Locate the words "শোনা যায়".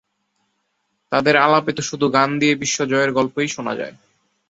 3.47-3.95